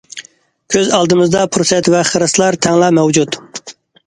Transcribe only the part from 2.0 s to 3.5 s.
خىرىسلار تەڭلا مەۋجۇت.